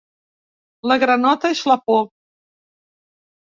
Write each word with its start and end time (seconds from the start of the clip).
La 0.93 0.97
granota 1.03 1.53
és 1.59 1.63
la 1.73 1.77
por. 1.87 2.03